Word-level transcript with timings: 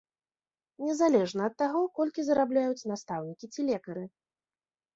Незалежна 0.85 1.41
ад 1.49 1.55
таго, 1.63 1.81
колькі 2.01 2.21
зарабляюць 2.29 2.87
настаўнікі 2.95 3.45
ці 3.53 3.61
лекары. 3.71 4.03